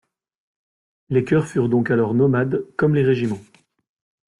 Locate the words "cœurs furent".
1.23-1.69